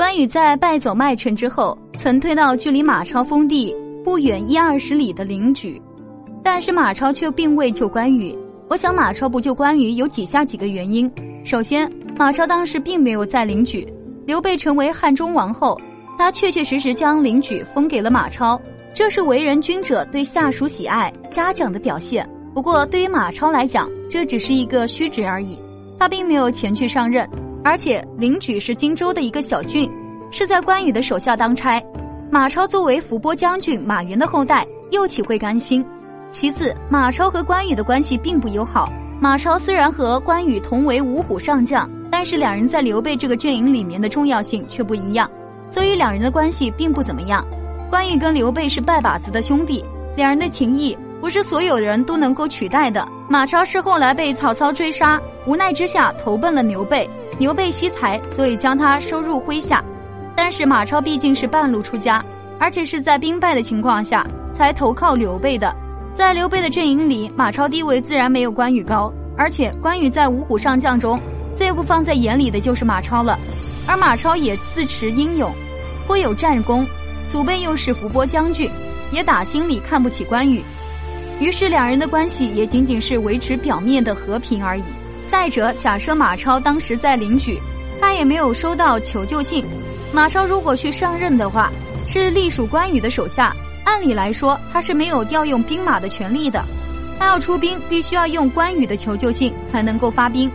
[0.00, 5.78] 关羽在败走麦城之后，曾退到距离马超封地不远一二十里的灵举，
[6.42, 8.34] 但是马超却并未救关羽。
[8.70, 11.12] 我想马超不救关羽有以下几个原因：
[11.44, 11.86] 首先，
[12.16, 13.86] 马超当时并没有在灵举，
[14.24, 15.78] 刘备成为汉中王后，
[16.16, 18.58] 他确确实实将灵举封给了马超，
[18.94, 22.26] 这是为人君者对下属喜爱嘉奖的表现。
[22.54, 25.58] 不过，对于马超来讲，这只是一个虚职而已，
[25.98, 27.28] 他并没有前去上任。
[27.62, 29.90] 而且，灵举是荆州的一个小郡，
[30.30, 31.82] 是在关羽的手下当差。
[32.30, 35.84] 马超作为伏波将军马援的后代，又岂会甘心？
[36.30, 38.90] 其次，马超和关羽的关系并不友好。
[39.20, 45.30] 马超虽然和关羽同为五虎上将，但是两人在刘备这个阵营里面的重要性却不一样，
[45.70, 47.46] 所以两人的关系并不怎么样。
[47.90, 49.84] 关羽跟刘备是拜把子的兄弟，
[50.16, 50.96] 两人的情谊。
[51.20, 53.06] 不是所有人都能够取代的。
[53.28, 57.08] 马超是后来被曹操追杀，无奈之下投奔了刘备。
[57.38, 59.82] 刘备惜才，所以将他收入麾下。
[60.34, 62.24] 但是马超毕竟是半路出家，
[62.58, 65.74] 而且是在兵败的情况下才投靠刘备的。
[66.14, 69.12] 在刘备的阵营里，马超地位自然没有关羽高。
[69.38, 71.18] 而且关羽在五虎上将中
[71.56, 73.38] 最不放在眼里的就是马超了。
[73.86, 75.50] 而马超也自持英勇，
[76.06, 76.86] 颇有战功，
[77.28, 78.70] 祖辈又是伏波将军，
[79.12, 80.62] 也打心里看不起关羽。
[81.40, 84.84] 于是两人的关系也仅仅是维持表面的和平而已。
[85.26, 87.58] 再者，假设马超当时在领举，
[88.00, 89.64] 他也没有收到求救信。
[90.12, 91.70] 马超如果去上任的话，
[92.06, 96.62] 是隶属关羽的手下，按理来说他是没有调用兵马的权利的。
[97.18, 100.50] 他要出兵，必须要用关羽的求救信才能够发兵。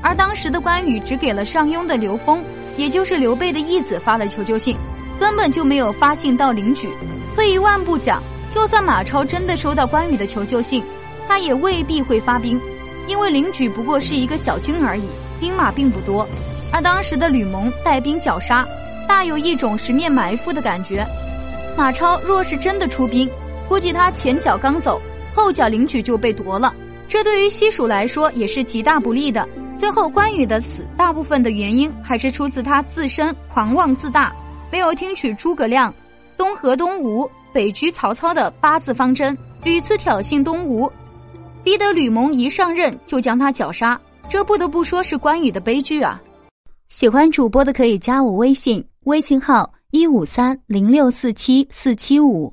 [0.00, 2.42] 而当时的关羽只给了上庸的刘封，
[2.76, 4.76] 也就是刘备的义子发了求救信，
[5.20, 6.88] 根本就没有发信到领举。
[7.34, 8.22] 退一万步讲。
[8.54, 10.84] 就算马超真的收到关羽的求救信，
[11.26, 12.60] 他也未必会发兵，
[13.06, 15.08] 因为领举不过是一个小军而已，
[15.40, 16.28] 兵马并不多。
[16.70, 18.66] 而当时的吕蒙带兵绞杀，
[19.08, 21.06] 大有一种十面埋伏的感觉。
[21.76, 23.28] 马超若是真的出兵，
[23.68, 25.00] 估计他前脚刚走，
[25.34, 26.74] 后脚领举就被夺了，
[27.08, 29.48] 这对于西蜀来说也是极大不利的。
[29.78, 34.30] 最后关羽的死，大部分的原因还是出自他自身狂妄自大，
[34.70, 35.92] 没有听取诸葛亮
[36.36, 37.30] 东和东吴。
[37.54, 40.90] 北居曹操的八字方针，屡次挑衅东吴，
[41.62, 46.18] 逼得吕蒙一上任就将他绞杀，这不得不说是关羽的悲剧啊！
[46.88, 52.50] 喜欢主播的可以加我微信，微信号一五三零六四七四七五。